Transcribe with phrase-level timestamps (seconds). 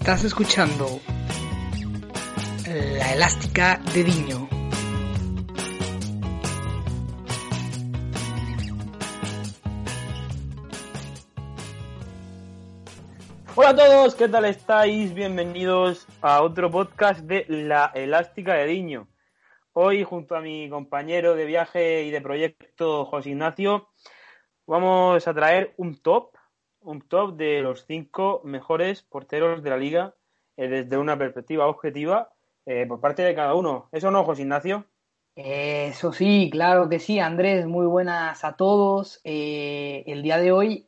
[0.00, 0.86] Estás escuchando
[2.66, 4.48] La Elástica de Diño.
[13.54, 15.12] Hola a todos, ¿qué tal estáis?
[15.12, 19.06] Bienvenidos a otro podcast de La Elástica de Diño.
[19.74, 23.90] Hoy, junto a mi compañero de viaje y de proyecto, José Ignacio,
[24.66, 26.34] vamos a traer un top,
[26.82, 30.14] un top de los cinco mejores porteros de la liga
[30.56, 32.32] eh, desde una perspectiva objetiva
[32.66, 33.88] eh, por parte de cada uno.
[33.92, 34.84] ¿Eso no, José Ignacio?
[35.36, 37.66] Eso sí, claro que sí, Andrés.
[37.66, 39.20] Muy buenas a todos.
[39.24, 40.86] Eh, el día de hoy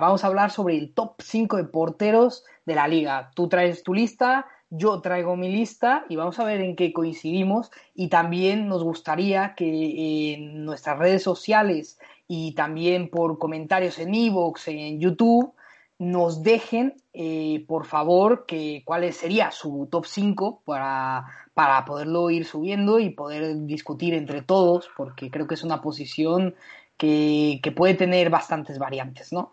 [0.00, 3.30] vamos a hablar sobre el top 5 de porteros de la liga.
[3.36, 7.70] Tú traes tu lista, yo traigo mi lista y vamos a ver en qué coincidimos.
[7.94, 14.68] Y también nos gustaría que en nuestras redes sociales y también por comentarios en Evox,
[14.68, 15.54] en YouTube,
[15.98, 22.44] nos dejen, eh, por favor, que cuál sería su top 5 para, para poderlo ir
[22.44, 26.54] subiendo y poder discutir entre todos, porque creo que es una posición
[26.96, 29.52] que, que puede tener bastantes variantes, ¿no?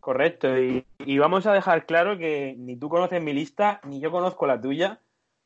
[0.00, 4.10] Correcto, y, y, vamos a dejar claro que ni tú conoces mi lista, ni yo
[4.10, 4.98] conozco la tuya.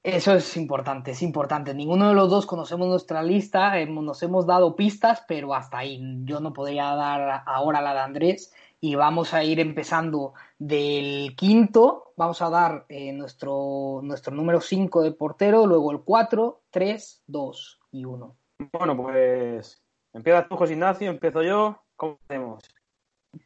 [0.05, 1.73] Eso es importante, es importante.
[1.73, 5.99] Ninguno de los dos conocemos nuestra lista, nos hemos dado pistas, pero hasta ahí.
[6.25, 12.13] Yo no podría dar ahora la de Andrés y vamos a ir empezando del quinto.
[12.19, 17.81] Vamos a dar eh, nuestro, nuestro número 5 de portero, luego el 4, 3, 2
[17.93, 18.37] y 1.
[18.73, 19.83] Bueno, pues
[20.13, 21.81] empieza tú, José Ignacio, empiezo yo.
[21.97, 22.63] ¿Cómo hacemos?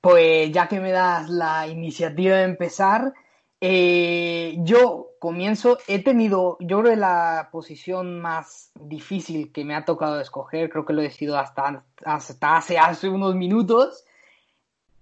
[0.00, 3.12] Pues ya que me das la iniciativa de empezar,
[3.60, 10.20] eh, yo comienzo, he tenido, yo creo la posición más difícil que me ha tocado
[10.20, 14.04] escoger, creo que lo he decidido hasta, hasta hace, hace unos minutos,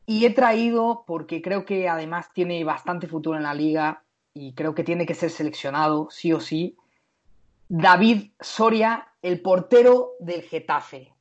[0.06, 4.74] y he traído, porque creo que además tiene bastante futuro en la liga, y creo
[4.74, 6.76] que tiene que ser seleccionado, sí o sí,
[7.68, 11.12] David Soria, el portero del Getafe.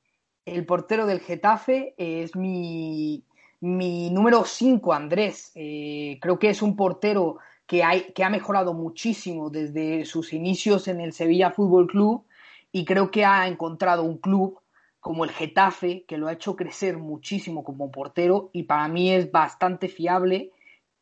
[0.45, 3.23] El portero del Getafe es mi,
[3.62, 8.73] mi número 5, Andrés, eh, creo que es un portero que, hay, que ha mejorado
[8.73, 12.25] muchísimo desde sus inicios en el Sevilla Fútbol Club
[12.71, 14.59] y creo que ha encontrado un club
[14.99, 19.31] como el Getafe que lo ha hecho crecer muchísimo como portero y para mí es
[19.31, 20.51] bastante fiable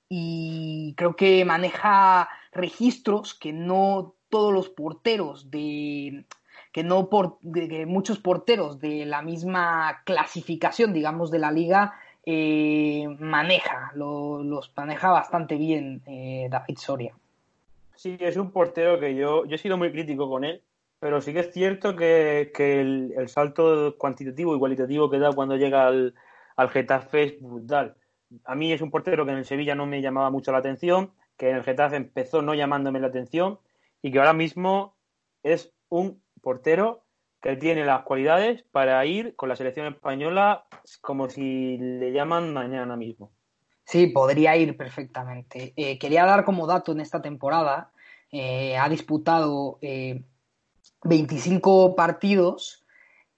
[0.09, 6.25] y creo que maneja registros que no todos los porteros de
[6.71, 11.93] que no por, de, muchos porteros de la misma clasificación digamos de la liga
[12.25, 17.15] eh, maneja, lo, los maneja bastante bien eh, David Soria.
[17.95, 20.61] Sí, es un portero que yo, yo he sido muy crítico con él,
[20.99, 25.31] pero sí que es cierto que, que el, el, salto cuantitativo y cualitativo que da
[25.33, 26.15] cuando llega al,
[26.55, 27.95] al Getafe es brutal.
[28.45, 31.11] A mí es un portero que en el Sevilla no me llamaba mucho la atención,
[31.37, 33.59] que en el Getafe empezó no llamándome la atención
[34.01, 34.95] y que ahora mismo
[35.43, 37.02] es un portero
[37.43, 40.63] que tiene las cualidades para ir con la selección española
[41.01, 43.31] como si le llaman mañana mismo.
[43.83, 45.73] Sí, podría ir perfectamente.
[45.75, 47.91] Eh, quería dar como dato en esta temporada,
[48.31, 50.23] eh, ha disputado eh,
[51.03, 52.85] 25 partidos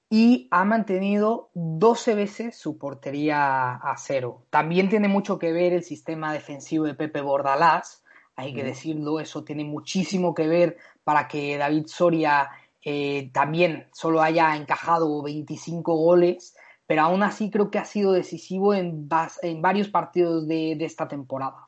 [0.08, 4.44] y ha mantenido 12 veces su portería a cero.
[4.52, 8.04] También tiene mucho que ver el sistema defensivo de Pepe Bordalás,
[8.36, 12.52] hay que decirlo, eso tiene muchísimo que ver para que David Soria
[12.88, 18.76] eh, también solo haya encajado 25 goles, pero aún así creo que ha sido decisivo
[18.76, 19.10] en,
[19.42, 21.68] en varios partidos de, de esta temporada.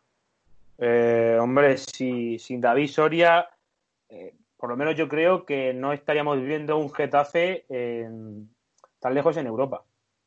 [0.77, 3.49] Eh, hombre, si, sin David Soria,
[4.09, 7.65] eh, por lo menos yo creo que no estaríamos viviendo un Getafe
[8.99, 9.83] tan lejos en Europa.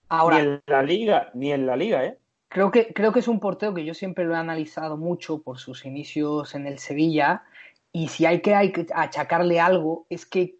[0.08, 2.18] Ahora, ni en la liga, ni en la liga, ¿eh?
[2.48, 5.60] Creo que, creo que es un portero que yo siempre lo he analizado mucho por
[5.60, 7.44] sus inicios en el Sevilla.
[7.92, 10.59] Y si hay que, hay que achacarle algo, es que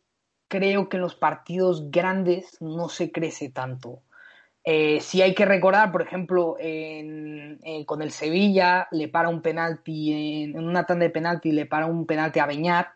[0.51, 4.03] creo que en los partidos grandes no se crece tanto.
[4.65, 9.41] Eh, si hay que recordar, por ejemplo, en, en, con el Sevilla le para un
[9.41, 10.13] penalti,
[10.43, 12.89] en, en, una tanda de penalti le para un penalti a Beñat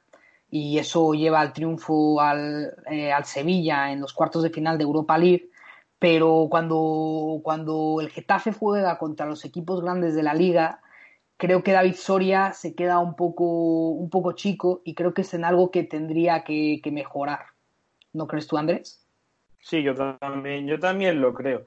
[0.51, 4.85] y eso lleva al triunfo al, eh, al, Sevilla en los cuartos de final de
[4.85, 5.49] Europa League.
[5.99, 10.81] Pero cuando, cuando el Getafe juega contra los equipos grandes de la liga,
[11.37, 15.35] creo que David Soria se queda un poco, un poco chico y creo que es
[15.35, 17.47] en algo que tendría que, que mejorar.
[18.13, 19.07] ¿No crees tú, Andrés?
[19.61, 21.67] Sí, yo también, yo también lo creo.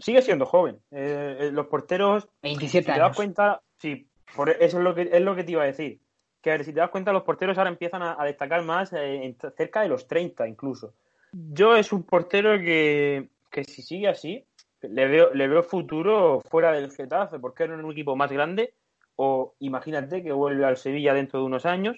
[0.00, 0.78] Sigue siendo joven.
[0.90, 2.28] Eh, los porteros.
[2.42, 2.96] 27 si años.
[2.96, 5.66] te das cuenta, sí, por eso es lo que es lo que te iba a
[5.66, 6.00] decir.
[6.42, 9.36] Que si te das cuenta, los porteros ahora empiezan a, a destacar más eh, en,
[9.56, 10.94] cerca de los 30 incluso.
[11.32, 14.44] Yo es un portero que, que si sigue así,
[14.82, 18.74] le veo, le veo futuro fuera del Getafe, porque era un equipo más grande
[19.16, 21.96] o imagínate que vuelve al Sevilla dentro de unos años.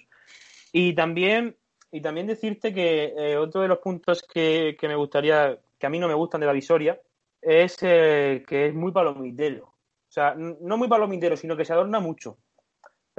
[0.71, 1.57] Y también,
[1.91, 5.99] y también decirte que eh, otro de los puntos que, me gustaría, que a mí
[5.99, 6.99] no me gustan de la Visoria,
[7.41, 9.65] es eh, que es muy palomitero.
[9.65, 12.37] O sea, no muy palomitero, sino que se adorna mucho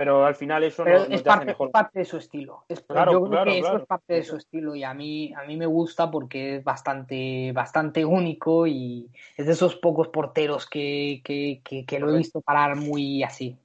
[0.01, 2.65] pero al final eso no, es, parte, parte, de su estilo.
[2.71, 5.67] yo creo que eso es parte de su estilo y a mí, a mí me
[5.67, 11.21] gusta porque es bastante, bastante único y es de esos pocos porteros que,
[11.99, 13.59] lo he visto parar muy así.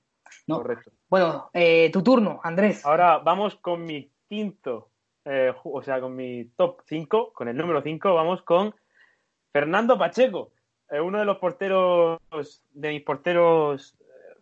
[0.48, 0.92] Correcto.
[1.10, 2.86] Bueno, eh, tu turno, Andrés.
[2.86, 4.90] Ahora vamos con mi quinto,
[5.24, 8.76] eh, o sea, con mi top 5, con el número 5, vamos con
[9.52, 10.52] Fernando Pacheco,
[10.90, 12.20] eh, uno de los porteros,
[12.72, 13.98] de mis porteros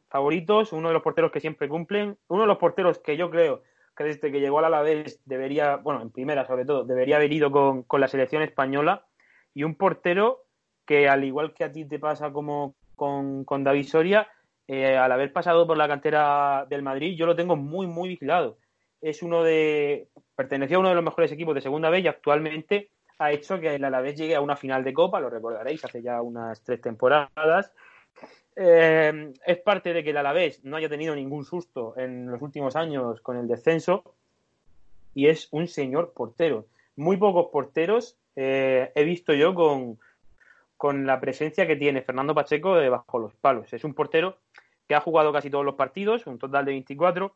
[0.09, 3.63] favoritos, uno de los porteros que siempre cumplen, uno de los porteros que yo creo
[3.95, 7.51] que desde que llegó al Alavés debería, bueno, en primera sobre todo, debería haber ido
[7.51, 9.05] con, la selección española
[9.53, 10.45] y un portero
[10.85, 14.27] que al igual que a ti te pasa como con, David Soria,
[14.67, 18.57] eh, al haber pasado por la cantera del Madrid, yo lo tengo muy, muy vigilado.
[19.01, 22.89] Es uno de, perteneció a uno de los mejores equipos de segunda vez y actualmente
[23.19, 26.21] ha hecho que el Alavés llegue a una final de Copa, lo recordaréis, hace ya
[26.21, 27.71] unas tres temporadas,
[28.55, 32.75] eh, es parte de que el Alavés no haya tenido ningún susto en los últimos
[32.75, 34.15] años con el descenso
[35.13, 36.67] y es un señor portero.
[36.95, 39.99] Muy pocos porteros eh, he visto yo con,
[40.83, 43.71] con la presencia que tiene Fernando Pacheco debajo los palos.
[43.71, 44.39] Es un portero
[44.85, 47.33] que ha jugado casi todos los partidos, un total de 24,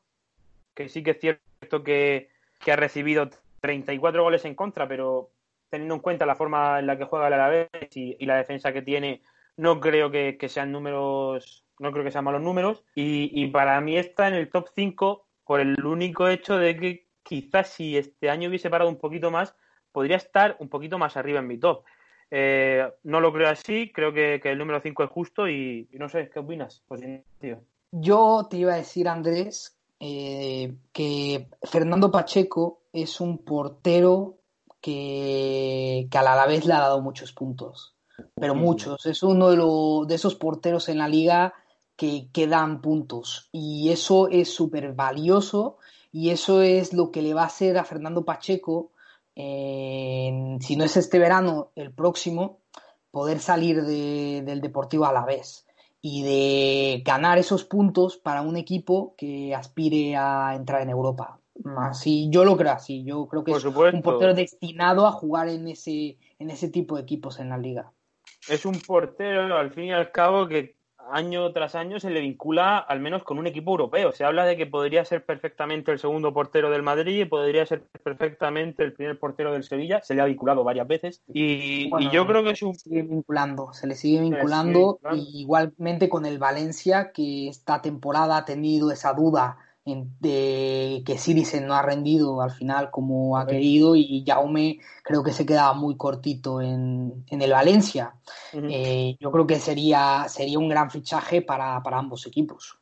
[0.74, 2.30] que sí que es cierto que,
[2.70, 3.30] ha recibido
[3.62, 5.30] 34 goles en contra, pero
[5.70, 8.82] teniendo en cuenta la forma en la que juega el Alavés y la defensa que
[8.82, 9.22] tiene,
[9.56, 12.84] no creo que, sean números, no creo que sean malos números.
[12.96, 17.70] Y, para mí está en el top 5 por el único hecho de que quizás
[17.70, 19.56] si este año hubiese parado un poquito más,
[19.94, 21.86] podría estar un poquito más arriba en mi top.
[22.30, 26.30] Eh, no lo creo así, creo que, el número 5 es justo y, no sé,
[26.34, 26.84] ¿qué opinas?
[26.88, 27.02] Pues,
[27.92, 34.38] Yo te iba a decir, Andrés, eh, que Fernando Pacheco es un portero
[34.82, 37.98] que, que a la vez le ha dado muchos puntos
[38.36, 39.06] pero muchos.
[39.06, 41.54] Es uno de, de esos porteros en la liga
[41.96, 45.78] que, que dan puntos y eso es súper valioso
[46.12, 48.92] y eso es lo que le va a hacer a Fernando Pacheco,
[49.38, 52.62] si no es este verano, el próximo,
[53.12, 55.68] poder salir del Deportivo a la vez
[56.02, 61.40] y de ganar esos puntos para un equipo que aspire a entrar en Europa.
[61.78, 65.68] Así, yo lo creo así, yo creo que es un portero destinado a jugar en
[65.68, 67.92] ese, en ese tipo de equipos en la liga.
[68.48, 70.77] Es un portero, al fin y al cabo, que
[71.12, 74.12] año tras año se le vincula al menos con un equipo europeo.
[74.12, 77.84] Se habla de que podría ser perfectamente el segundo portero del Madrid y podría ser
[78.04, 80.02] perfectamente el primer portero del Sevilla.
[80.04, 82.76] Se le ha vinculado varias veces y, yo creo que es un...
[82.76, 88.46] Se sigue vinculando, se le sigue vinculando, igualmente con el Valencia que esta temporada ha
[88.46, 89.58] tenido esa duda
[90.20, 95.32] de que Sirisen no ha rendido al final como ha querido y Jaume creo que
[95.32, 98.14] se quedaba muy cortito en, el Valencia.
[98.54, 102.78] Eh, yo creo que sería, sería un gran fichaje para, ambos equipos.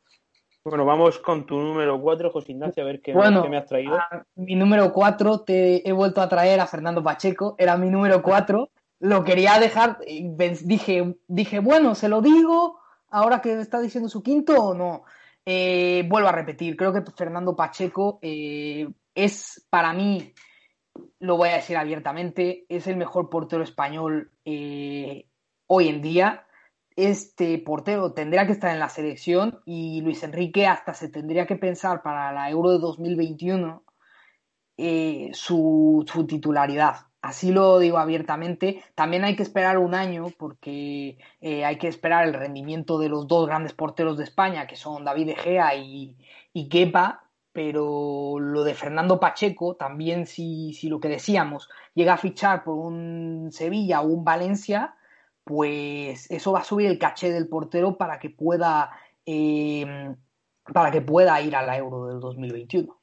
[0.64, 3.96] Bueno, vamos con tu número 4, José Ignacio, a ver qué, me has traído.
[4.34, 8.68] mi número 4 te he vuelto a traer a Fernando Pacheco, era mi número 4.
[8.98, 9.98] Lo quería dejar,
[10.64, 15.04] dije, dije, bueno, se lo digo, ahora que está diciendo su quinto o no.
[15.48, 20.34] Eh, vuelvo a repetir, creo que Fernando Pacheco eh, es para mí,
[21.20, 25.28] lo voy a decir abiertamente, es el mejor portero español eh,
[25.68, 26.46] hoy en día.
[26.96, 31.56] Este portero tendría que estar en la selección y Luis Enrique hasta se tendría que
[31.56, 33.84] pensar para la Euro de 2021
[35.32, 38.84] su, su titularidad Así lo digo abiertamente.
[38.94, 43.26] También hay que esperar un año porque eh, hay que esperar el rendimiento de los
[43.26, 46.16] dos grandes porteros de España, que son David Egea y,
[46.52, 47.22] y Kepa.
[47.52, 52.74] Pero lo de Fernando Pacheco, también si, si lo que decíamos llega a fichar por
[52.74, 54.94] un Sevilla o un Valencia,
[55.46, 58.90] pues eso va a subir el caché del portero para que pueda,
[59.24, 60.16] em,
[60.72, 63.00] para que pueda ir a la Euro del 2021.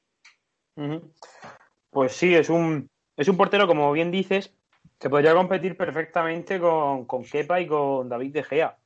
[1.89, 4.53] Pues sí, es un, es un portero, como bien dices,
[4.99, 8.77] que podría competir perfectamente con, con Kepa y con David De Gea.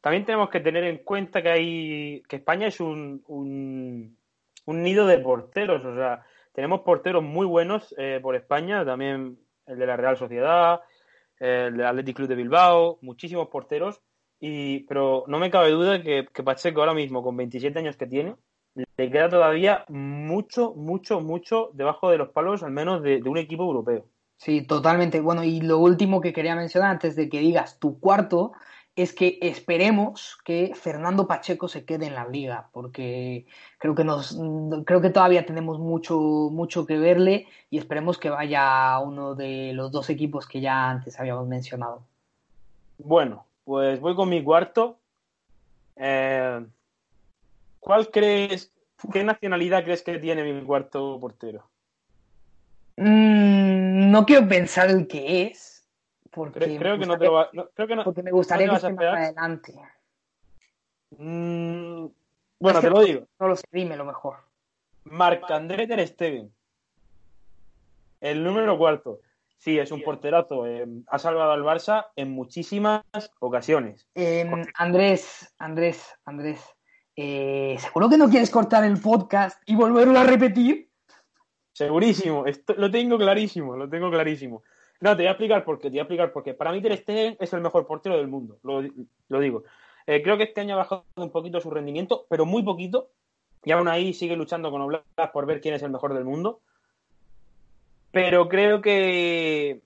[0.00, 4.16] También tenemos que tener en cuenta que hay que España es un, un,
[4.82, 9.86] nido de porteros, o sea, tenemos porteros muy buenos eh, por España, también el de
[9.86, 10.80] la Real Sociedad,
[11.38, 14.00] el del Athletic Club de Bilbao, muchísimos porteros,
[14.40, 18.36] y, pero no me cabe duda que, Pacheco ahora mismo, con 27 años que tiene,
[18.74, 23.64] le queda todavía mucho, mucho, mucho debajo de los palos, al menos de, un equipo
[23.64, 24.06] europeo.
[24.36, 25.20] Sí, totalmente.
[25.20, 28.52] Bueno, y lo último que quería mencionar antes de que digas tu cuarto,
[28.96, 33.46] es que esperemos que Fernando Pacheco se quede en la liga, porque
[33.78, 34.38] creo que nos
[34.84, 36.18] creo que todavía tenemos mucho
[36.50, 40.90] mucho que verle y esperemos que vaya a uno de los dos equipos que ya
[40.90, 42.02] antes habíamos mencionado.
[42.98, 44.98] Bueno, pues voy con mi cuarto.
[45.96, 46.66] Eh,
[47.80, 48.72] ¿Cuál crees,
[49.12, 51.68] qué nacionalidad crees que tiene mi cuarto portero?
[52.96, 55.88] Mm, no quiero pensar el que es,
[56.30, 59.04] porque creo, que no te va, creo que no, porque me gustaría que esté más
[59.04, 59.74] adelante.
[61.16, 62.06] Mm,
[62.60, 63.26] bueno, te lo digo.
[63.38, 64.36] No lo sé, dime lo mejor.
[65.04, 66.52] Marc-André Ter Stegen.
[68.20, 69.20] El número cuarto.
[69.56, 70.66] Sí, es un porterazo.
[70.66, 73.02] Eh, ha salvado al Barça en muchísimas
[73.40, 74.06] ocasiones.
[74.14, 76.62] Em, Andrés, Andrés, Andrés.
[77.22, 80.88] Eh, ¿Seguro que no quieres cortar el podcast y volverlo a repetir?
[81.70, 84.62] Segurísimo, Esto, lo tengo clarísimo, lo tengo clarísimo.
[85.00, 86.54] No, te voy a explicar por qué, te voy a explicar por qué.
[86.54, 89.64] Para mí Ter Stegen es el mejor portero del mundo, lo, digo.
[90.06, 93.10] Eh, creo que este año ha bajado un poquito su rendimiento, pero muy poquito.
[93.64, 96.62] Y aún ahí sigue luchando con Oblak por ver quién es el mejor del mundo.
[98.12, 99.82] Pero creo que,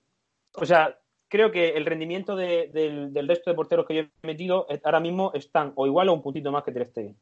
[0.53, 5.01] o sea, creo que el rendimiento del, resto de porteros que yo he metido ahora
[5.01, 7.17] mismo están o igual o un puntito más que Ter Stegen.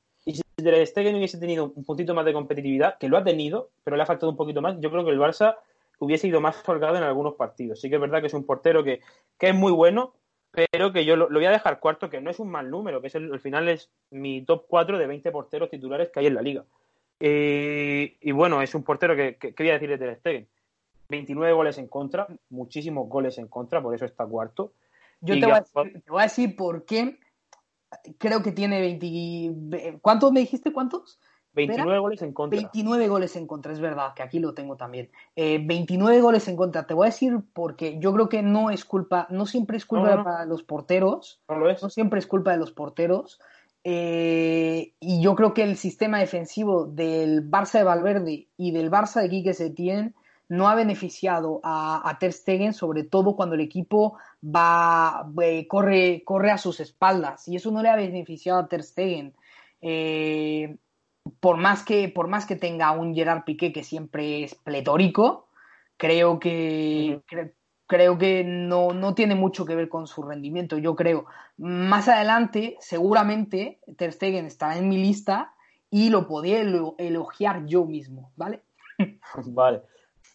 [0.63, 4.03] Ter Stegen hubiese tenido un puntito más de competitividad, que lo ha tenido, pero le
[4.03, 5.58] ha faltado un poquito más, yo creo que el Barça
[6.00, 7.79] hubiese ido más holgado en algunos partidos.
[7.79, 9.01] Sí que es verdad que es un portero que,
[9.39, 10.13] es muy bueno,
[10.51, 13.08] pero que yo lo, voy a dejar cuarto, que no es un mal número, que
[13.08, 16.36] es el, al final es mi top 4 de 20 porteros titulares que hay en
[16.36, 16.65] la liga.
[17.20, 20.48] Eh, y bueno, es un portero que, que, voy a decir de Ter Stegen.
[21.10, 24.74] 29 goles en contra, muchísimos goles en contra, por eso está cuarto.
[25.22, 27.17] Yo te voy, decir, te voy, a decir, por qué
[28.18, 30.00] creo que tiene 20...
[30.02, 30.72] ¿Cuántos me dijiste?
[30.72, 31.20] ¿Cuántos?
[31.54, 32.60] 29 goles en contra.
[32.60, 35.12] 29 goles en contra, es verdad, que aquí lo tengo también.
[35.36, 38.86] 29 eh, goles en contra, te voy a decir porque yo creo que no es
[38.86, 41.42] culpa, no siempre es culpa de los porteros.
[41.48, 41.82] No lo es.
[41.84, 43.40] No siempre es culpa de los porteros.
[43.84, 49.22] Eh, y yo creo que el sistema defensivo del Barça de Valverde y del Barça
[49.22, 50.16] de Quique Setién
[50.50, 56.24] no ha beneficiado a, a, Ter Stegen, sobre todo cuando el equipo va, eh, corre,
[56.26, 57.48] corre a sus espaldas.
[57.48, 59.34] Y eso no le ha beneficiado a Ter Stegen.
[59.82, 60.78] Eh,
[61.40, 65.48] por más que, por más que tenga un Gerard Piqué que siempre es pletórico,
[65.98, 67.22] creo que,
[67.88, 71.26] creo que no, no, tiene mucho que ver con su rendimiento, yo creo.
[71.58, 75.54] Más adelante, seguramente, Ter Stegen estará en mi lista
[75.90, 78.64] y lo podía elogiar yo mismo, ¿vale?
[79.46, 79.82] Vale.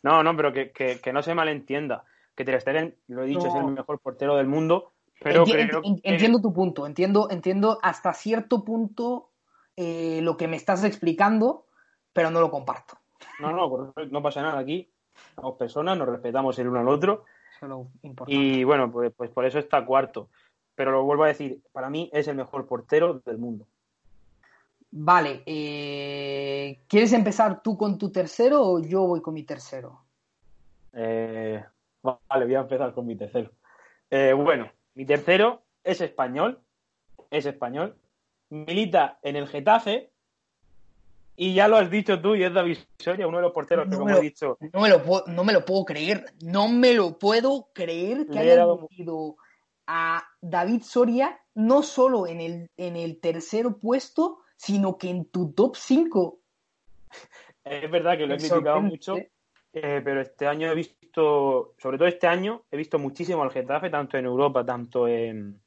[0.02, 2.04] No, no, pero que, que, no se malentienda.
[2.34, 6.40] Que Ter Stegen, lo he dicho, es el mejor portero del mundo, pero creo Entiendo
[6.40, 9.30] tu punto, entiendo, entiendo hasta cierto punto
[9.76, 11.66] eh, lo que me estás explicando,
[12.12, 12.98] pero no lo comparto.
[13.40, 14.88] No, no, no pasa nada aquí.
[15.34, 17.24] Somos personas, nos respetamos el uno al otro.
[18.26, 20.28] Y bueno, pues, pues por eso está cuarto.
[20.74, 23.66] Pero lo vuelvo a decir, para mí es el mejor portero del mundo.
[24.90, 30.04] Vale, eh, ¿quieres empezar tú con tu tercero o yo voy con mi tercero?
[30.92, 31.62] Eh,
[32.02, 33.50] vale, voy a empezar con mi tercero.
[34.10, 36.60] bueno, mi tercero es español,
[37.30, 37.96] es español,
[38.50, 40.10] milita en el Getafe
[41.40, 43.96] y ya lo has dicho tú y es David Soria, uno de los porteros que,
[43.96, 44.58] como he dicho.
[44.72, 48.40] No me, lo puedo, no me lo puedo creer, no me lo puedo creer que
[48.40, 49.36] haya metido
[49.86, 55.52] a David Soria no solo en el, en el tercer puesto, sino que en tu
[55.52, 56.38] top 5.
[57.64, 62.08] Es verdad que lo he criticado mucho, eh, pero este año he visto, sobre todo
[62.08, 65.60] este año, he visto muchísimo al Getafe, tanto en Europa, tanto en,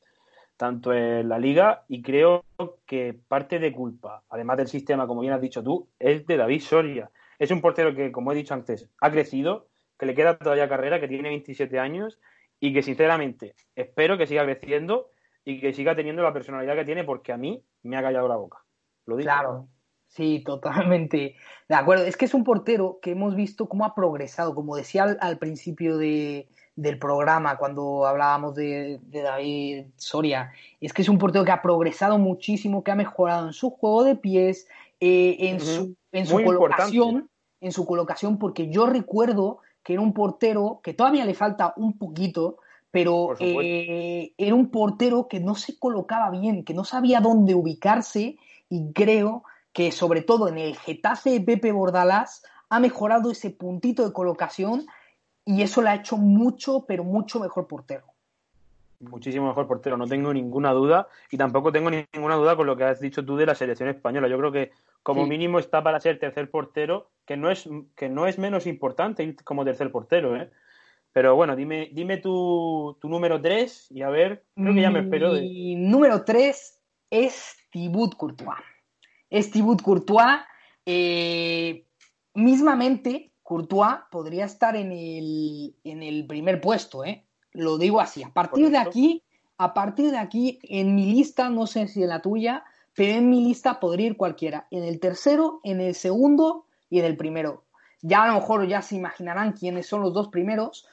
[0.57, 2.43] tanto en la liga y creo
[2.85, 6.61] que parte de culpa, además del sistema, como bien has dicho tú, es de David
[6.61, 7.09] Soria.
[7.39, 9.67] Es un portero que, como he dicho antes, ha crecido,
[9.97, 12.19] que le queda todavía carrera, que tiene 27 años
[12.59, 15.09] y que sinceramente espero que siga creciendo
[15.45, 18.35] y que siga teniendo la personalidad que tiene porque a mí me ha callado la
[18.35, 18.63] boca.
[19.05, 19.25] Lo digo.
[19.25, 19.67] Claro,
[20.07, 21.35] sí, totalmente.
[21.69, 25.03] De acuerdo, es que es un portero que hemos visto cómo ha progresado, como decía
[25.19, 30.51] al principio de, del programa cuando hablábamos de, David Soria.
[30.79, 34.03] Es que es un portero que ha progresado muchísimo, que ha mejorado en su juego
[34.03, 34.67] de pies,
[34.99, 37.29] eh, en, su, en su colocación,
[37.59, 41.97] en su colocación, porque yo recuerdo que era un portero que todavía le falta un
[41.97, 42.57] poquito,
[42.91, 48.37] pero eh, era un portero que no se colocaba bien, que no sabía dónde ubicarse
[48.71, 54.05] y creo que sobre todo en el Getafe de Pepe Bordalás ha mejorado ese puntito
[54.05, 54.85] de colocación
[55.45, 58.05] y eso le ha hecho mucho, pero mucho mejor portero.
[59.01, 62.85] Muchísimo mejor portero, no tengo ninguna duda y tampoco tengo ninguna duda con lo que
[62.85, 64.29] has dicho tú de la selección española.
[64.29, 64.71] Yo creo que
[65.03, 69.35] como mínimo está para ser tercer portero, que no es que no es menos importante
[69.43, 70.49] como tercer portero, ¿eh?
[71.11, 75.33] Pero bueno, dime, dime tu, número 3 y a ver, creo que ya me espero.
[75.33, 75.41] De...
[75.41, 76.80] Mi número 3
[77.11, 78.57] es Thibaut Courtois.
[79.29, 80.39] Es Thibaut Courtois.
[80.85, 81.85] Eh,
[82.33, 87.27] mismamente, Courtois podría estar en el, en el primer puesto, ¿eh?
[87.51, 88.23] Lo digo así.
[88.23, 89.23] A partir de aquí,
[89.57, 92.63] a partir de aquí, en mi lista, no sé si en la tuya,
[92.95, 94.67] pero en mi lista podría ir cualquiera.
[94.71, 97.65] En el tercero, en el segundo y en el primero.
[98.01, 100.87] Ya a lo mejor ya se imaginarán quiénes son los dos primeros,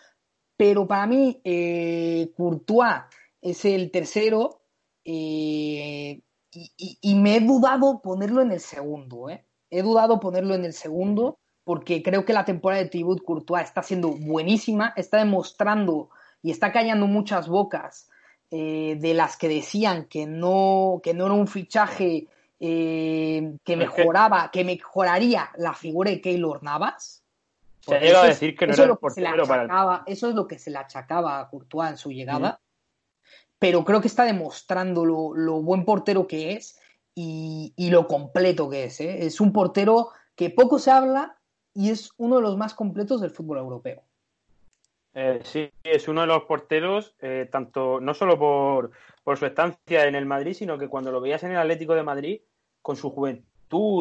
[0.57, 3.03] pero para mí eh, Courtois
[3.41, 4.58] es el tercero
[5.05, 6.21] eh,
[6.53, 9.29] y, me he dudado ponerlo en el segundo.
[9.31, 9.45] ¿eh?
[9.71, 13.83] He dudado ponerlo en el segundo porque creo que la temporada de Thibaut Courtois está
[13.83, 16.09] siendo buenísima, está demostrando
[16.43, 18.09] y está callando muchas bocas
[18.51, 22.27] de las que decían que no, que no era un fichaje
[22.59, 27.23] que mejoraba, que mejoraría la figura de Keylor Navas.
[27.81, 30.79] Se a decir que no era el portero para Eso es lo que se le
[30.79, 32.61] achacaba a Courtois en su llegada.
[33.59, 36.79] Pero creo que está demostrando lo, buen portero que es
[37.15, 39.01] y, lo completo que es.
[39.01, 39.27] ¿eh?
[39.27, 41.37] Es un portero que poco se habla
[41.75, 44.03] y es uno de los más completos del fútbol europeo.
[45.15, 48.93] Eh, sí, es uno de los porteros, eh, tanto no solo por,
[49.25, 52.05] por, su estancia en el Madrid, sino que cuando lo veías en el Atlético de
[52.05, 52.41] Madrid,
[52.83, 53.49] con su juventud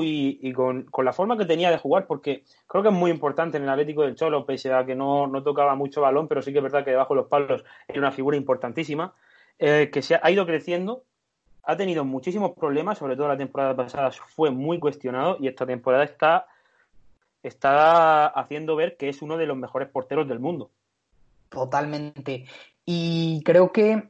[0.03, 3.63] y, con, la forma que tenía de jugar, porque creo que es muy importante en
[3.63, 6.63] el Atlético del Cholo, pese a que no, tocaba mucho balón, pero sí que es
[6.63, 9.13] verdad que debajo de los palos era una figura importantísima,
[9.59, 11.03] eh, que se ha, ido creciendo,
[11.63, 16.03] ha tenido muchísimos problemas, sobre todo la temporada pasada fue muy cuestionado y esta temporada
[16.03, 16.47] está,
[17.41, 20.69] está haciendo ver que es uno de los mejores porteros del mundo.
[21.49, 22.45] Totalmente.
[22.85, 24.09] Y creo que,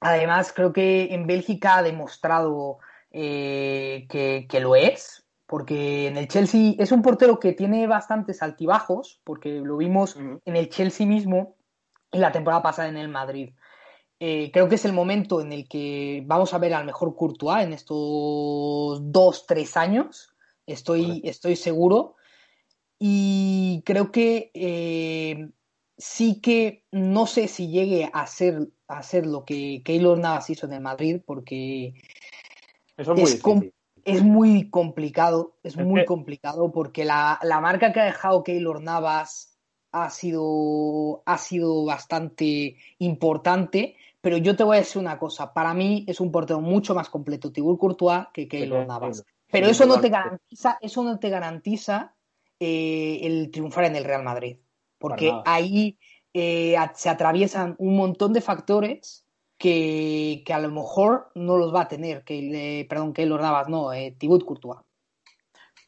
[0.00, 2.78] además, creo que en Bélgica ha demostrado
[3.10, 9.20] eh, que, lo es, porque en el Chelsea es un portero que tiene bastantes altibajos,
[9.24, 11.56] porque lo vimos en el Chelsea mismo
[12.10, 13.50] y la temporada pasada en el Madrid.
[14.24, 17.64] Eh, creo que es el momento en el que vamos a ver al mejor Courtois
[17.64, 20.32] en estos dos, tres años,
[20.64, 22.14] estoy, estoy seguro.
[23.00, 25.50] Y creo que eh,
[25.98, 30.66] sí que no sé si llegue a ser, a ser lo que Keylor Navas hizo
[30.66, 31.94] en el Madrid, porque
[32.96, 33.08] es,
[34.22, 39.58] muy complicado, es, muy complicado porque la, marca que ha dejado Keylor Navas
[39.90, 45.74] ha sido, ha sido bastante importante, pero yo te voy a decir una cosa, para
[45.74, 49.24] mí es un portero mucho más completo Tibur Courtois que Keylor Navas.
[49.50, 52.14] Pero eso no te garantiza, eso no te garantiza
[52.58, 54.58] eh, el triunfar en el Real Madrid,
[54.96, 55.98] porque ahí
[56.32, 59.26] eh, se atraviesan un montón de factores
[59.58, 63.92] que, a lo mejor no los va a tener, que perdón, que los Navas, no,
[63.92, 64.78] eh, Thibaut Courtois.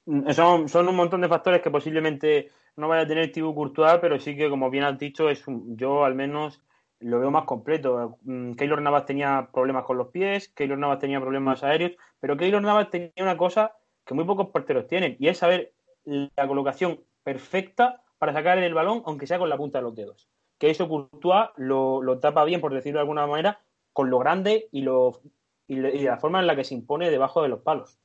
[0.06, 3.98] Mm, son, son un montón de factores que posiblemente no vaya a tener Thibaut Courtois,
[4.00, 6.60] pero sí que, como bien has dicho, es yo al menos
[7.04, 8.18] lo veo más completo.
[8.22, 12.62] Mm, Keylor Navas tenía problemas con los pies, Keylor Navas tenía problemas aéreos, pero Keylor
[12.62, 13.72] Navas tenía una cosa
[14.04, 15.72] que muy pocos porteros tienen, y es saber
[16.04, 20.28] la colocación perfecta para sacar el balón, aunque sea con la punta de los dedos
[20.58, 23.60] que eso Courtois lo, lo, tapa bien, por decirlo de alguna manera,
[23.92, 25.20] con lo grande y, lo,
[25.66, 27.98] y, la forma en la que se impone debajo de los palos.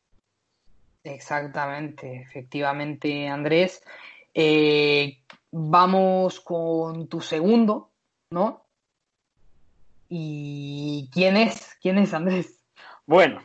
[1.04, 3.84] Exactamente, efectivamente, Andrés.
[4.34, 5.20] Eh,
[5.52, 7.92] vamos con tu segundo,
[8.32, 8.66] ¿no?
[10.10, 11.78] ¿Y quién es?
[11.82, 12.60] ¿Quién es, Andrés?
[13.06, 13.42] Bueno.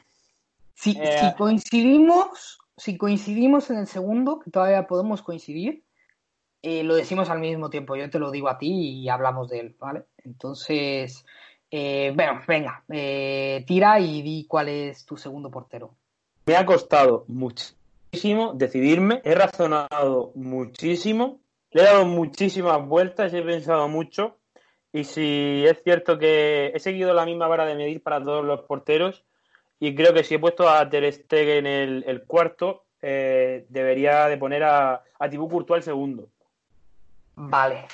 [0.75, 5.85] Si, eh, si coincidimos, si coincidimos en el segundo, que todavía podemos coincidir,
[6.63, 7.97] eh, lo decimos al mismo tiempo.
[7.97, 10.05] Yo te lo digo a ti y hablamos de él, ¿vale?
[10.25, 11.25] Entonces,
[11.71, 15.95] eh, bueno, venga, tira y di cuál es tu segundo portero.
[16.47, 23.89] Me ha costado muchísimo decidirme, he razonado muchísimo, le he dado muchísimas vueltas, he pensado
[23.89, 24.39] mucho.
[24.95, 28.63] Y si es cierto que he seguido la misma vara de medir para todos los
[28.63, 29.25] porteros,
[29.79, 34.65] y creo que si he puesto a Ter Stegen el, el cuarto, debería de poner
[34.65, 36.29] a, a Thibaut Courtois el segundo.
[37.37, 37.87] Vale,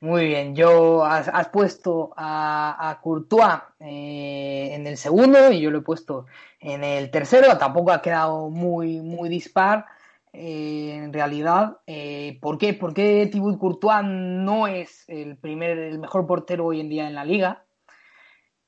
[0.00, 0.54] muy bien.
[0.54, 6.26] Yo has, puesto a, Courtois eh, en el segundo y yo lo he puesto
[6.60, 7.56] en el tercero.
[7.56, 9.86] Tampoco ha quedado muy, muy dispar.
[10.32, 12.74] Eh, en realidad, eh, ¿por qué?
[12.74, 17.24] Porque Thibaut Courtois no es el primer, el mejor portero hoy en día en la
[17.24, 17.64] liga.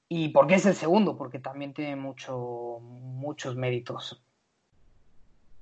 [0.08, 1.16] ¿Y por qué es el segundo?
[1.16, 4.22] Porque también tiene mucho, muchos méritos.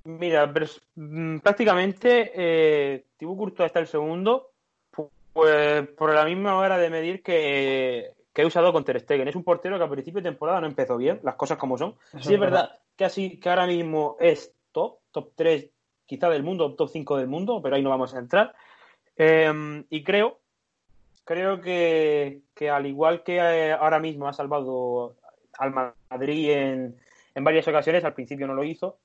[0.04, 0.52] Mira,
[0.94, 4.52] mm, prácticamente eh, Thibaut Courtois está el segundo
[5.38, 9.28] pues por la misma hora de medir que, he usado con Ter Stegen.
[9.28, 11.94] Es un portero que a principio de temporada no empezó bien, las cosas como son.
[12.20, 15.70] sí es verdad, que así que ahora mismo es top, top 3
[16.08, 18.56] quizá del mundo, top 5 del mundo, pero ahí no vamos a entrar.
[19.16, 20.40] Em, y creo
[21.28, 22.40] creo que,
[22.72, 25.16] al igual que eh, ahora mismo ha salvado
[25.58, 25.74] al
[26.08, 26.96] Madrid en,
[27.34, 28.96] en varias ocasiones, al principio no lo hizo,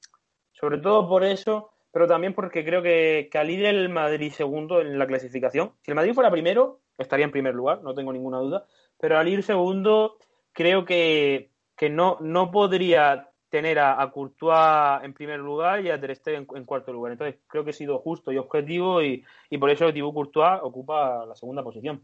[0.54, 4.80] sobre todo por eso, pero también porque creo que, que al ir el Madrid segundo
[4.80, 8.38] en la clasificación, si el Madrid fuera primero, estaría en primer lugar, no tengo ninguna
[8.38, 10.16] duda, pero al ir segundo,
[10.54, 16.02] creo que, que no, no podría tener a, a, Courtois en primer lugar y a
[16.02, 17.12] Ter en, cuarto lugar.
[17.12, 21.24] Entonces creo que he sido justo y objetivo y, y por eso Thibaut Courtois ocupa
[21.28, 22.04] la segunda posición.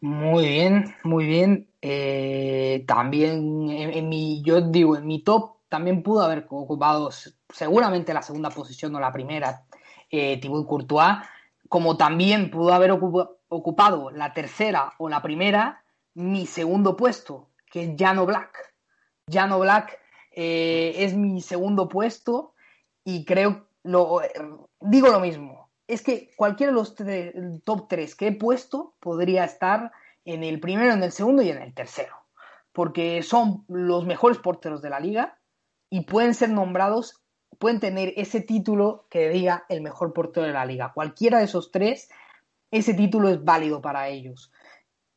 [0.00, 1.68] Muy bien, muy bien.
[1.80, 7.08] Eh, también en, mi, yo digo, en mi top también pudo haber ocupado
[7.48, 9.62] seguramente la segunda posición o la primera
[10.10, 11.18] eh, Courtois,
[11.68, 15.84] como también pudo haber ocupado la tercera o la primera
[16.14, 18.74] mi segundo puesto, que es Jano Black.
[19.30, 20.00] Jano Black
[20.36, 22.54] eh, es mi segundo puesto
[23.04, 24.20] y creo, lo,
[24.80, 26.94] digo lo mismo, es que cualquiera de los
[27.64, 29.92] top 3 que he puesto podría estar
[30.24, 32.16] en el primero, en el segundo y en el tercero,
[32.72, 35.38] porque son los mejores porteros de la liga
[35.88, 37.22] y pueden ser nombrados,
[37.58, 40.92] pueden tener ese título que diga el mejor portero de la liga.
[40.92, 42.08] Cualquiera de esos tres,
[42.72, 44.50] ese título es válido para ellos.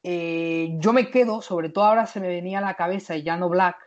[0.04, 3.78] Eh, yo me quedo, sobre todo ahora se me venía a la cabeza Llano Black,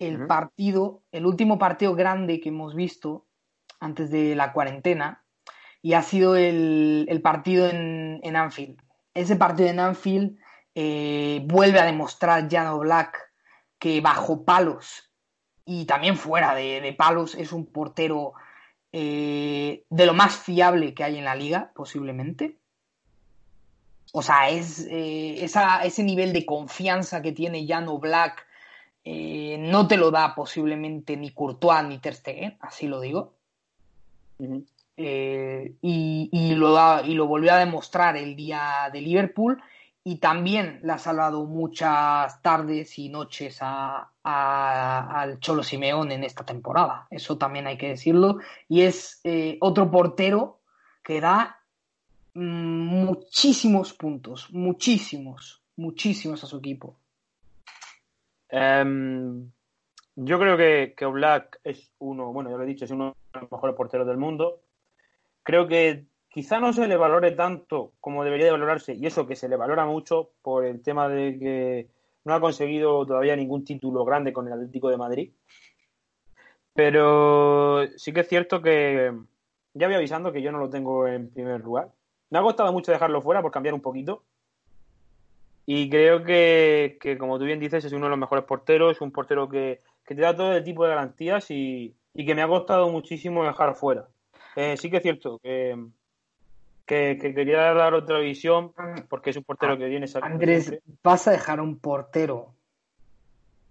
[0.00, 0.26] el uh -huh.
[0.26, 3.26] partido, el último partido grande que hemos visto
[3.78, 5.22] antes de la cuarentena,
[5.82, 8.78] y ha sido el, el partido en, en, Anfield.
[9.14, 10.38] Ese partido en Anfield
[10.74, 13.16] eh, vuelve a demostrar Jan Black
[13.78, 15.10] que bajo palos
[15.64, 18.34] y también fuera de, de palos es un portero
[18.92, 22.58] eh, de lo más fiable que hay en la liga, posiblemente.
[24.12, 28.44] O sea, es eh, esa, ese nivel de confianza que tiene Jan Black
[29.04, 33.34] eh, no te lo da posiblemente ni Courtois ni Ter Stegen, así lo digo.
[34.38, 34.66] Uh -huh.
[34.96, 39.62] eh, y, y, lo da, y, lo volvió a demostrar el día de Liverpool
[40.02, 46.24] y también le ha salvado muchas tardes y noches a, a, al Cholo Simeón en
[46.24, 47.06] esta temporada.
[47.10, 48.38] Eso también hay que decirlo.
[48.68, 50.60] Y es eh, otro portero
[51.02, 51.60] que da
[52.34, 56.96] mmm, muchísimos puntos, muchísimos, muchísimos a su equipo.
[58.52, 59.50] Um,
[60.16, 61.06] yo creo que, que
[61.64, 64.62] es uno, bueno, ya lo he dicho, es uno de los mejores porteros del mundo.
[65.42, 69.36] Creo que quizá no se le valore tanto como debería de valorarse, y eso que
[69.36, 71.88] se le valora mucho por el tema de que
[72.24, 75.32] no ha conseguido todavía ningún título grande con el Atlético de Madrid.
[76.74, 79.12] Pero sí que es cierto que
[79.74, 81.90] ya voy avisando que yo no lo tengo en primer lugar.
[82.30, 84.24] Me ha costado mucho dejarlo fuera por cambiar un poquito,
[85.66, 89.12] y creo que, que, como tú bien dices, es uno de los mejores porteros, un
[89.12, 92.48] portero que, que te da todo el tipo de garantías y, y, que me ha
[92.48, 94.08] costado muchísimo dejar fuera.
[94.56, 95.76] Eh, sí que es cierto que,
[96.84, 98.72] que, que, quería dar otra visión
[99.08, 100.34] porque es un portero que viene saliendo.
[100.34, 100.94] Andrés, siempre.
[101.04, 102.54] vas a dejar a un portero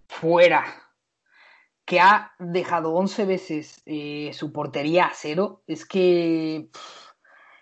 [0.08, 0.64] fuera
[1.84, 5.62] que ha dejado 11 veces eh, su portería a cero.
[5.66, 7.10] Es que pff,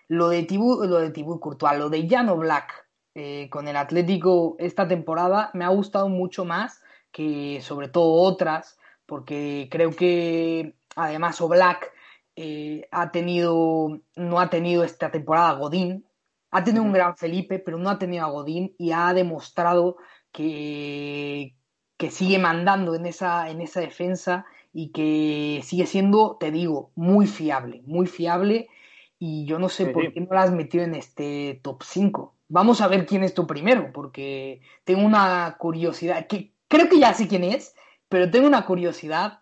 [0.07, 4.55] lo de Tibú, lo de Tibú Courtois, lo de Llano Black eh, con el Atlético
[4.59, 5.51] esta temporada.
[5.53, 11.91] Me ha gustado mucho más que sobre todo otras, porque creo que además Oblak
[12.35, 16.05] eh, ha tenido, no ha tenido esta temporada Godín,
[16.51, 19.97] ha tenido un gran Felipe, pero no ha tenido a Godín y ha demostrado
[20.31, 21.55] que,
[21.97, 27.27] que sigue mandando en esa, en esa defensa y que sigue siendo, te digo, muy
[27.27, 28.69] fiable, muy fiable.
[29.17, 30.11] Y yo no sé sí, por sí.
[30.13, 33.47] qué no la has metido en este top 5 vamos a ver quién es tu
[33.47, 37.75] primero, porque tengo una curiosidad, que creo que ya sé quién es,
[38.09, 39.39] pero tengo una curiosidad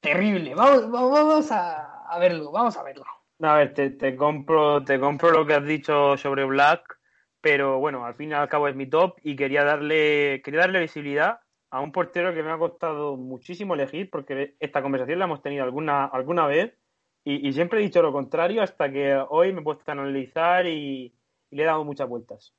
[0.00, 0.54] terrible.
[0.54, 3.04] Vamos, vamos a, a verlo, vamos a verlo.
[3.40, 6.98] A ver, te, te, compro, te compro lo que has dicho sobre Black,
[7.40, 10.80] pero bueno, al fin y al cabo es mi top y quería darle, quería darle
[10.80, 15.42] visibilidad a un portero que me ha costado muchísimo elegir, porque esta conversación la hemos
[15.42, 16.76] tenido alguna, alguna vez
[17.24, 20.66] y, y siempre he dicho lo contrario hasta que hoy me he puesto a analizar
[20.66, 21.14] y,
[21.52, 22.52] y le he dado muchas vueltas.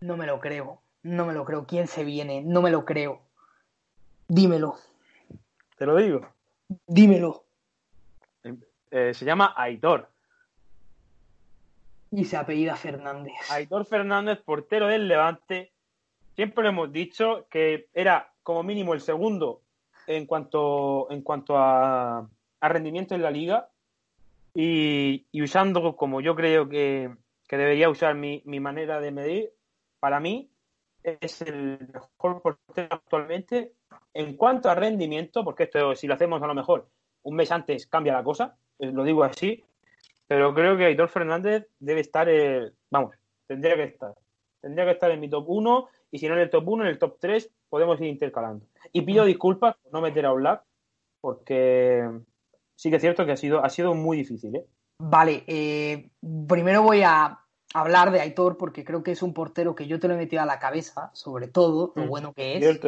[0.00, 1.66] No me lo creo, no me lo creo.
[1.66, 2.42] ¿Quién se viene?
[2.42, 3.20] No me lo creo.
[4.26, 4.76] Dímelo.
[5.76, 6.26] Te lo digo.
[6.86, 7.44] Dímelo.
[8.90, 10.08] Eh, se llama Aitor.
[12.10, 13.34] Y se apellida Fernández.
[13.50, 15.72] Aitor Fernández, portero del Levante.
[16.34, 19.60] Siempre le hemos dicho que era como mínimo el segundo
[20.06, 22.26] en cuanto, en cuanto a,
[22.60, 23.68] a rendimiento en la liga.
[24.54, 27.14] Y, y usando como yo creo que,
[27.52, 29.52] que debería usar mi, mi, manera de medir,
[30.00, 30.50] para mí
[31.02, 33.74] es el mejor portero actualmente
[34.14, 36.88] en cuanto a rendimiento, porque esto si lo hacemos a lo mejor
[37.24, 39.62] un mes antes cambia la cosa, eh, lo digo así,
[40.26, 44.14] pero creo que Aitor Fernández debe estar, eh, vamos, tendría que estar.
[44.62, 46.88] Tendría que estar en mi top 1 y si no en el top 1, en
[46.88, 48.64] el top 3 podemos ir intercalando.
[48.94, 50.62] Y pido disculpas por no meter a Black
[51.20, 52.08] porque
[52.76, 54.56] sí que es cierto que ha sido, ha sido muy difícil.
[54.56, 54.64] ¿eh?
[55.04, 56.10] Vale, eh,
[56.48, 57.41] primero voy a
[57.74, 60.42] hablar de Aitor porque creo que es un portero que yo te lo he metido
[60.42, 62.80] a la cabeza, sobre todo, lo mm, bueno que es.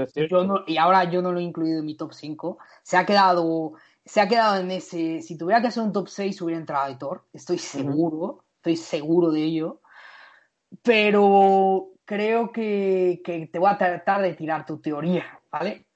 [0.66, 2.58] y ahora yo no lo he incluido en mi top 5.
[2.82, 3.72] Se ha quedado,
[4.04, 5.22] se ha quedado en ese.
[5.22, 7.24] Si tuviera que hacer un top 6, hubiera entrado Aitor.
[7.32, 9.80] Estoy seguro, estoy seguro de ello.
[10.82, 13.20] Pero creo que,
[13.50, 15.86] te voy a tratar de tirar tu teoría, ¿vale?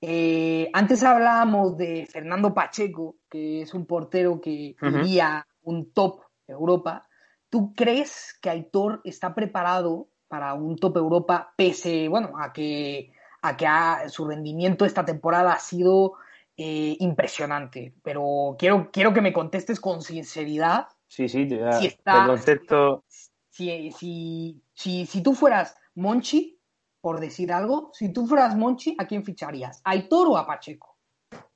[0.00, 7.06] Eh, antes hablábamos de Fernando Pacheco, que es un portero que iría un top Europa.
[7.52, 13.12] ¿Tú crees que Aitor está preparado para un top Europa pese, bueno, a que,
[13.42, 16.14] a que su rendimiento esta temporada ha sido
[16.56, 17.92] eh, impresionante?
[18.02, 20.86] Pero quiero, quiero que me contestes con sinceridad.
[21.06, 23.04] Sí, sí, te, si está, contesto.
[23.50, 26.58] Si, si, si, si tú fueras Monchi,
[27.02, 29.82] por decir algo, si tú fueras Monchi, ¿a quién ficharías?
[29.84, 30.96] ¿A Aitor o a Pacheco?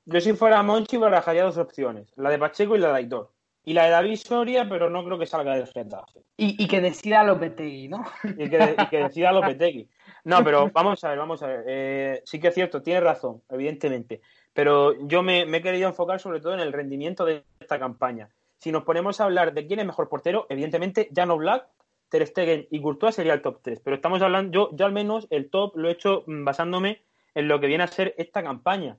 [0.05, 3.33] Yo si fuera Monchi barajaría dos opciones, la de Pacheco y la de Aitor.
[3.67, 6.21] Y la de David Soria, pero no creo que salga del Getafe.
[6.37, 8.05] Y, y que decida Lopetegui, ¿no?
[8.23, 9.89] Y que, y que decida Lopetegui.
[10.23, 11.63] No, pero vamos a ver, vamos a ver.
[11.67, 14.21] Eh, sí que es cierto, tiene razón, evidentemente.
[14.53, 18.29] Pero yo me, me, he querido enfocar sobre todo en el rendimiento de esta campaña.
[18.55, 21.67] Si nos ponemos a hablar de quién es mejor portero, evidentemente Jano Black
[22.07, 23.81] Ter Stegen y Courtois sería el top 3.
[23.81, 27.01] Pero estamos hablando, yo, yo al menos el top lo he hecho mm, basándome
[27.35, 28.97] en lo que viene a ser esta campaña.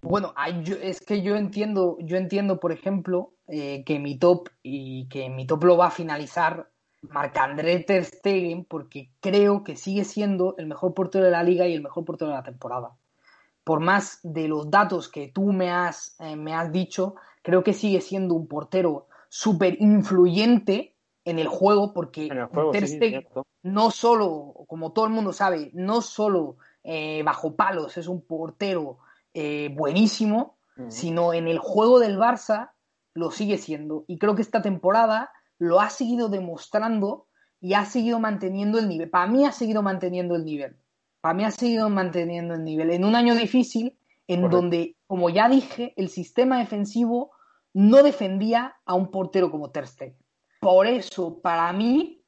[0.00, 0.32] Bueno,
[0.82, 5.46] es que yo entiendo, yo entiendo, por ejemplo, eh, que mi top y que mi
[5.46, 6.70] top lo va a finalizar
[7.02, 11.74] Marc-André Ter Stegen porque creo que sigue siendo el mejor portero de la liga y
[11.74, 12.96] el mejor portero de la temporada.
[13.64, 17.72] Por más de los datos que tú me has, eh, me has dicho, creo que
[17.72, 22.28] sigue siendo un portero súper influyente en el juego, porque
[22.72, 23.26] Ter Stegen
[23.62, 28.98] no solo, como todo el mundo sabe, no solo eh, bajo palos es un portero
[29.40, 32.72] eh, buenísimo, sino en el juego del Barça
[33.14, 34.04] lo sigue siendo.
[34.08, 37.28] Y creo que esta temporada lo ha seguido demostrando
[37.60, 39.10] y ha seguido manteniendo el nivel.
[39.10, 40.76] Para mí ha seguido manteniendo el nivel.
[41.20, 42.90] Para mí ha seguido manteniendo el nivel.
[42.90, 43.96] En un año difícil,
[44.26, 47.30] en donde, como ya dije, el sistema defensivo
[47.72, 50.18] no defendía a un portero como Ter Stegen.
[50.60, 52.24] Por eso, para mí,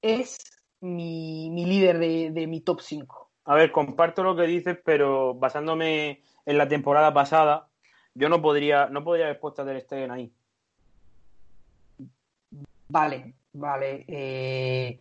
[0.00, 0.38] es
[0.80, 3.25] mi, líder de, mi top 5.
[3.46, 7.68] A ver, comparto lo que dices, pero basándome en la temporada pasada,
[8.14, 10.32] yo no podría, no podría haber puesto a Ter Stegen ahí.
[12.88, 14.04] Vale, vale.
[14.08, 15.00] Eh.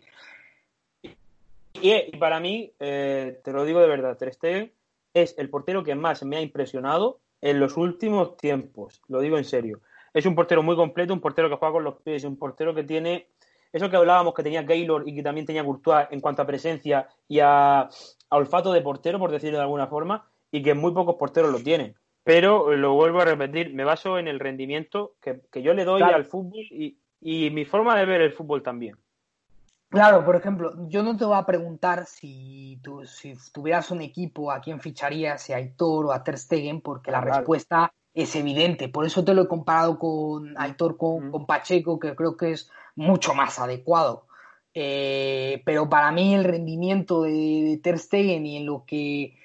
[1.73, 4.71] Y, para mí, eh, te lo digo de verdad, Ter Stegen
[5.13, 9.01] es el portero que más me ha impresionado en los últimos tiempos.
[9.07, 9.81] Lo digo en serio
[10.15, 12.85] es un portero muy completo, un portero que juega con los pies, un portero que
[12.85, 13.27] tiene
[13.75, 17.09] eso que hablábamos que tenía Gaylor y que también tenía Courtois en cuanto a presencia
[17.27, 17.89] y a,
[18.29, 21.93] olfato de portero, por decirlo de alguna forma, y que muy pocos porteros lo tienen.
[22.23, 26.23] Pero lo vuelvo a repetir, me baso en el rendimiento que, yo le doy al
[26.23, 26.97] fútbol y,
[27.51, 28.95] mi forma de ver el fútbol también.
[29.89, 34.51] Claro, por ejemplo, yo no te voy a preguntar si, tú, si tuvieras un equipo
[34.53, 38.87] a quién ficharías, si a Aitor o a Ter Stegen, porque la respuesta es evidente.
[38.89, 43.35] Por eso te lo he comparado con Aitor, con, Pacheco, que creo que es mucho
[43.35, 44.25] más adecuado.
[44.73, 49.37] Eh, pero para mí el rendimiento de, Ter Stegen y en lo que,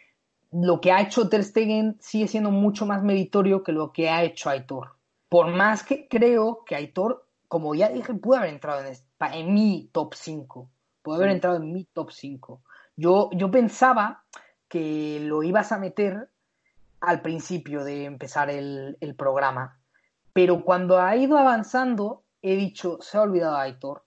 [0.52, 4.22] lo que ha hecho Ter Stegen sigue siendo mucho más meritorio que lo que ha
[4.22, 4.94] hecho Aitor.
[5.28, 8.94] Por más que creo que Aitor, como ya dije, puede haber entrado en,
[9.32, 10.70] en mi top 5.
[11.02, 12.62] Puede haber entrado en mi top 5.
[12.94, 14.24] Yo, yo pensaba
[14.68, 16.28] que lo ibas a meter
[17.00, 19.80] al principio de empezar el, programa.
[20.32, 24.04] Pero cuando ha ido avanzando, he dicho, se ha olvidado a Aitor.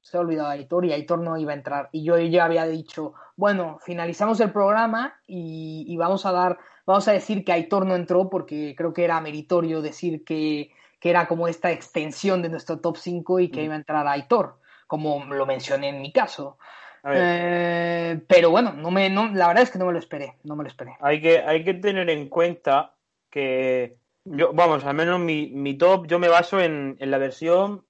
[0.00, 1.88] Se ha olvidado a Aitor y Aitor no iba a entrar.
[1.92, 7.12] Y yo ya había dicho, bueno, finalizamos el programa y, vamos a dar, vamos a
[7.12, 11.48] decir que Aitor no entró porque creo que era meritorio decir que, que era como
[11.48, 13.64] esta extensión de nuestro top 5 y que mm.
[13.64, 16.58] iba a entrar Aitor, como lo mencioné en mi caso.
[17.04, 20.54] Eh, pero bueno, no me, no, la verdad es que no me lo esperé, no
[20.54, 20.96] me lo esperé.
[21.00, 22.94] Hay que, hay que tener en cuenta
[23.30, 27.84] que yo, vamos, al menos mi, mi top, yo me baso en, en la versión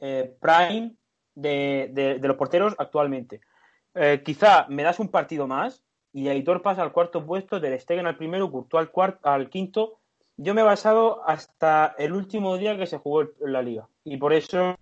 [0.00, 0.94] eh, Prime
[1.34, 3.40] de, de, los porteros actualmente.
[3.94, 8.06] Eh, quizá me das un partido más y Aitor pasa al cuarto puesto, Del Stegen
[8.06, 9.98] al primero, Courtois al, cuarto, al quinto.
[10.36, 13.88] Yo me he basado hasta el último día que se jugó la liga.
[14.04, 14.76] Y por eso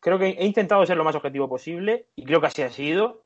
[0.00, 3.22] creo que he intentado ser lo más objetivo posible y creo que así ha sido.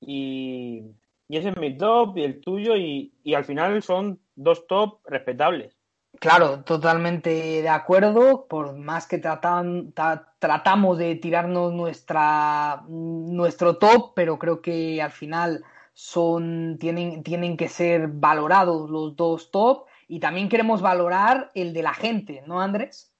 [0.00, 0.82] Y,
[1.28, 5.74] ese es mi top y el tuyo y, al final son dos top respetables.
[6.18, 7.30] Claro, totalmente
[7.62, 8.46] de acuerdo.
[8.46, 9.94] Por más que tratan,
[10.38, 17.68] tratamos de tirarnos nuestra, nuestro top, pero creo que al final son, tienen, tienen que
[17.68, 23.10] ser valorados los dos top y también queremos valorar el de la gente, ¿no, Andrés?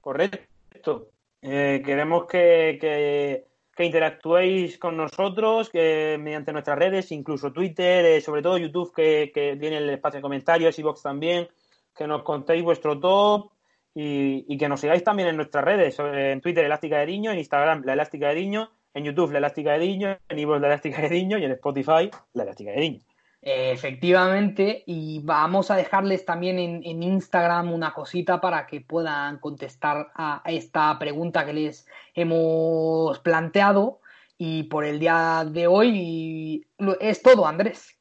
[0.00, 1.10] Correcto.
[1.42, 8.42] Eh, queremos que, que, interactuéis con nosotros que mediante nuestras redes, incluso Twitter, eh, sobre
[8.42, 11.48] todo YouTube, que, que tiene el espacio de comentarios, y Vox también
[11.94, 13.52] que nos contéis vuestro top
[13.94, 17.82] y, que nos sigáis también en nuestras redes, en Twitter Elástica de Diño, en Instagram
[17.84, 21.08] La Elástica de Diño, en YouTube La Elástica de Diño, en Ivo La Elástica de
[21.10, 23.00] Diño y en Spotify La Elástica de Diño.
[23.44, 30.42] Efectivamente, y vamos a dejarles también en, Instagram una cosita para que puedan contestar a
[30.46, 33.98] esta pregunta que les hemos planteado.
[34.38, 36.66] Y por el día de hoy
[37.00, 37.98] es todo, Andrés.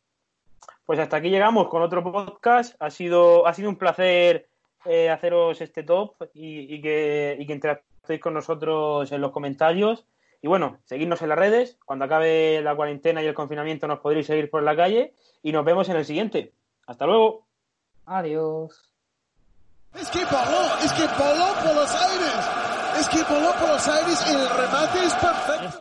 [0.86, 2.76] Pues hasta aquí llegamos con otro podcast.
[2.80, 4.48] Ha sido, ha sido un placer
[4.86, 10.06] eh, haceros este top y, que, y que interactuéis con nosotros en los comentarios.
[10.42, 11.78] Y bueno, seguidnos en las redes.
[11.86, 15.14] Cuando acabe la cuarentena y el confinamiento nos podréis seguir por la calle.
[15.44, 16.54] Y nos vemos en el siguiente.
[16.88, 17.46] Hasta luego.
[18.06, 18.92] Adiós.
[19.96, 22.62] Es que voló, es que voló por los aires.
[23.00, 25.62] Es que voló por los aires y el remate es perfecto.